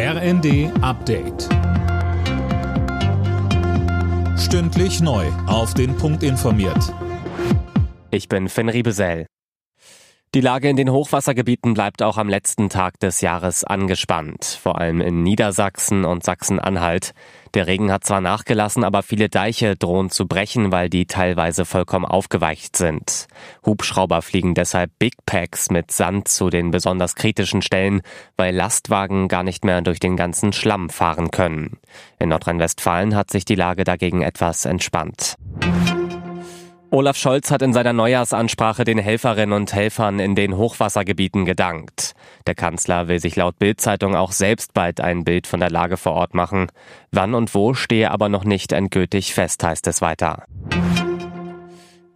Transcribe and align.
RND 0.00 0.70
Update. 0.80 1.48
Stündlich 4.38 5.00
neu. 5.00 5.26
Auf 5.48 5.74
den 5.74 5.96
Punkt 5.96 6.22
informiert. 6.22 6.94
Ich 8.12 8.28
bin 8.28 8.48
Finn 8.48 8.68
Riebesell. 8.68 9.26
Die 10.34 10.42
Lage 10.42 10.68
in 10.68 10.76
den 10.76 10.90
Hochwassergebieten 10.90 11.72
bleibt 11.72 12.02
auch 12.02 12.18
am 12.18 12.28
letzten 12.28 12.68
Tag 12.68 13.00
des 13.00 13.22
Jahres 13.22 13.64
angespannt, 13.64 14.44
vor 14.44 14.78
allem 14.78 15.00
in 15.00 15.22
Niedersachsen 15.22 16.04
und 16.04 16.22
Sachsen-Anhalt. 16.22 17.14
Der 17.54 17.66
Regen 17.66 17.90
hat 17.90 18.04
zwar 18.04 18.20
nachgelassen, 18.20 18.84
aber 18.84 19.02
viele 19.02 19.30
Deiche 19.30 19.74
drohen 19.74 20.10
zu 20.10 20.28
brechen, 20.28 20.70
weil 20.70 20.90
die 20.90 21.06
teilweise 21.06 21.64
vollkommen 21.64 22.04
aufgeweicht 22.04 22.76
sind. 22.76 23.26
Hubschrauber 23.64 24.20
fliegen 24.20 24.52
deshalb 24.52 24.90
Big 24.98 25.14
Packs 25.24 25.70
mit 25.70 25.92
Sand 25.92 26.28
zu 26.28 26.50
den 26.50 26.72
besonders 26.72 27.14
kritischen 27.14 27.62
Stellen, 27.62 28.02
weil 28.36 28.54
Lastwagen 28.54 29.28
gar 29.28 29.44
nicht 29.44 29.64
mehr 29.64 29.80
durch 29.80 29.98
den 29.98 30.16
ganzen 30.16 30.52
Schlamm 30.52 30.90
fahren 30.90 31.30
können. 31.30 31.78
In 32.18 32.28
Nordrhein-Westfalen 32.28 33.14
hat 33.14 33.30
sich 33.30 33.46
die 33.46 33.54
Lage 33.54 33.84
dagegen 33.84 34.20
etwas 34.20 34.66
entspannt. 34.66 35.36
Olaf 36.90 37.18
Scholz 37.18 37.50
hat 37.50 37.60
in 37.60 37.74
seiner 37.74 37.92
Neujahrsansprache 37.92 38.84
den 38.84 38.98
Helferinnen 38.98 39.52
und 39.52 39.74
Helfern 39.74 40.18
in 40.20 40.34
den 40.34 40.56
Hochwassergebieten 40.56 41.44
gedankt. 41.44 42.14
Der 42.46 42.54
Kanzler 42.54 43.08
will 43.08 43.20
sich 43.20 43.36
laut 43.36 43.58
Bild-Zeitung 43.58 44.16
auch 44.16 44.32
selbst 44.32 44.72
bald 44.72 44.98
ein 45.00 45.22
Bild 45.22 45.46
von 45.46 45.60
der 45.60 45.70
Lage 45.70 45.98
vor 45.98 46.14
Ort 46.14 46.32
machen. 46.32 46.68
Wann 47.12 47.34
und 47.34 47.54
wo 47.54 47.74
stehe 47.74 48.10
aber 48.10 48.30
noch 48.30 48.44
nicht 48.44 48.72
endgültig 48.72 49.34
fest, 49.34 49.62
heißt 49.62 49.86
es 49.86 50.00
weiter. 50.00 50.44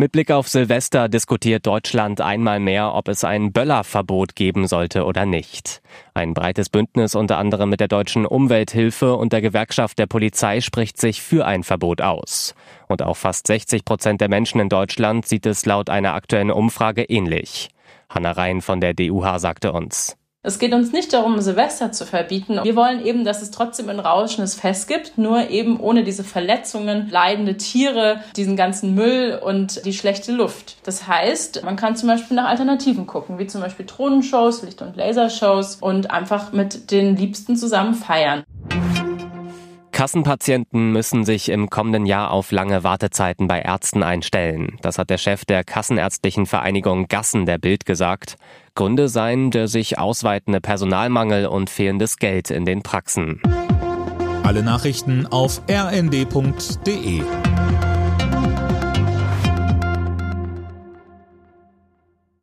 Mit 0.02 0.11
Blick 0.11 0.33
auf 0.33 0.48
Silvester 0.48 1.09
diskutiert 1.09 1.65
Deutschland 1.65 2.20
einmal 2.20 2.59
mehr, 2.59 2.92
ob 2.92 3.06
es 3.06 3.23
ein 3.23 3.52
Böllerverbot 3.52 4.34
geben 4.34 4.66
sollte 4.66 5.05
oder 5.05 5.27
nicht. 5.27 5.80
Ein 6.12 6.34
breites 6.34 6.70
Bündnis 6.70 7.15
unter 7.15 7.38
anderem 7.38 7.70
mit 7.70 7.78
der 7.78 7.87
deutschen 7.87 8.27
Umwelthilfe 8.27 9.15
und 9.15 9.33
der 9.33 9.41
Gewerkschaft 9.41 10.01
der 10.01 10.06
Polizei 10.06 10.61
spricht 10.61 11.01
sich 11.01 11.23
für 11.23 11.47
ein 11.47 11.62
Verbot 11.62 12.00
aus. 12.00 12.56
Und 12.89 13.00
auch 13.03 13.17
fast 13.17 13.47
60 13.47 13.84
Prozent 13.84 14.20
der 14.20 14.28
Menschen 14.28 14.61
in 14.61 14.69
Deutschland 14.69 15.25
sieht 15.25 15.47
es 15.47 15.67
laut 15.67 15.89
einer 15.89 16.14
aktuellen 16.14 16.50
Umfrage 16.50 17.05
ähnlich. 17.05 17.69
Hanna 18.09 18.33
Rhein 18.33 18.61
von 18.61 18.81
der 18.81 18.94
DUH 18.94 19.39
sagte 19.39 19.70
uns. 19.70 20.16
Es 20.44 20.58
geht 20.58 20.74
uns 20.74 20.90
nicht 20.90 21.12
darum, 21.12 21.40
Silvester 21.40 21.92
zu 21.92 22.04
verbieten. 22.04 22.58
Wir 22.64 22.74
wollen 22.74 23.06
eben, 23.06 23.22
dass 23.22 23.42
es 23.42 23.52
trotzdem 23.52 23.88
ein 23.88 24.00
rauschendes 24.00 24.56
Fest 24.56 24.88
gibt, 24.88 25.16
nur 25.16 25.50
eben 25.50 25.78
ohne 25.78 26.02
diese 26.02 26.24
Verletzungen, 26.24 27.08
leidende 27.08 27.56
Tiere, 27.56 28.24
diesen 28.34 28.56
ganzen 28.56 28.96
Müll 28.96 29.40
und 29.40 29.86
die 29.86 29.92
schlechte 29.92 30.32
Luft. 30.32 30.78
Das 30.82 31.06
heißt, 31.06 31.62
man 31.62 31.76
kann 31.76 31.94
zum 31.94 32.08
Beispiel 32.08 32.36
nach 32.36 32.48
Alternativen 32.48 33.06
gucken, 33.06 33.38
wie 33.38 33.46
zum 33.46 33.60
Beispiel 33.60 33.86
Drohnenshows, 33.86 34.64
Licht- 34.64 34.82
und 34.82 34.96
Lasershows 34.96 35.76
und 35.76 36.10
einfach 36.10 36.52
mit 36.52 36.90
den 36.90 37.14
Liebsten 37.16 37.54
zusammen 37.54 37.94
feiern. 37.94 38.42
Kassenpatienten 40.03 40.91
müssen 40.91 41.25
sich 41.25 41.48
im 41.48 41.70
kommenden 41.70 42.06
Jahr 42.06 42.33
auf 42.33 42.50
lange 42.50 42.83
Wartezeiten 42.83 43.47
bei 43.47 43.61
Ärzten 43.61 44.03
einstellen. 44.03 44.77
Das 44.83 44.98
hat 44.98 45.11
der 45.11 45.17
Chef 45.17 45.44
der 45.44 45.62
Kassenärztlichen 45.62 46.47
Vereinigung 46.47 47.06
Gassen 47.06 47.47
der 47.47 47.59
Bild 47.59 47.86
gesagt. 47.86 48.34
Gründe 48.75 49.09
seien 49.09 49.53
der 49.53 49.69
sich 49.69 50.00
ausweitende 50.00 50.61
Personalmangel 50.61 51.47
und 51.47 51.70
fehlendes 51.70 52.17
Geld 52.17 52.50
in 52.50 52.64
den 52.64 52.83
Praxen. 52.83 53.41
Alle 54.42 54.64
Nachrichten 54.64 55.28
auf 55.28 55.62
rnd.de 55.70 57.22